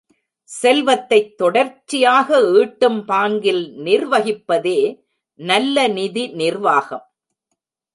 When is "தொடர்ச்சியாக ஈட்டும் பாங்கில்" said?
1.37-3.63